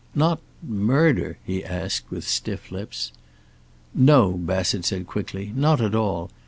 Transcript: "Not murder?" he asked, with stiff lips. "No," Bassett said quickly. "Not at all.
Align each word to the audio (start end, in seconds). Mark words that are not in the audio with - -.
"Not 0.15 0.41
murder?" 0.67 1.37
he 1.45 1.63
asked, 1.63 2.09
with 2.09 2.27
stiff 2.27 2.71
lips. 2.71 3.11
"No," 3.93 4.31
Bassett 4.31 4.83
said 4.83 5.05
quickly. 5.05 5.53
"Not 5.55 5.79
at 5.79 5.93
all. 5.93 6.31